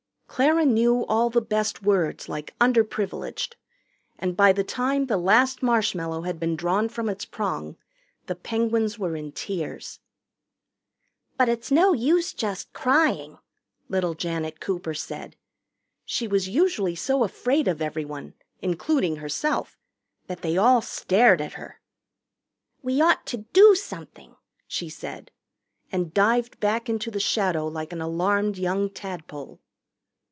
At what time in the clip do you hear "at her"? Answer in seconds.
21.41-21.81